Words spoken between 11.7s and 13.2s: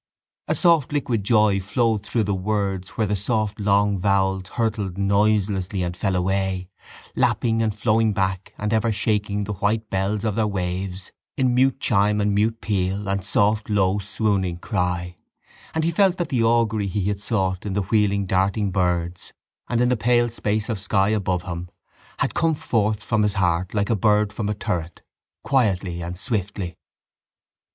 chime and mute peal,